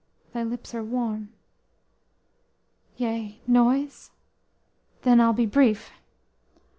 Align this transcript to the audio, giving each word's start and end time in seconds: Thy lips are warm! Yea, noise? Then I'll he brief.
Thy 0.33 0.41
lips 0.41 0.73
are 0.73 0.83
warm! 0.83 1.29
Yea, 2.97 3.39
noise? 3.45 4.09
Then 5.03 5.21
I'll 5.21 5.33
he 5.33 5.45
brief. 5.45 5.91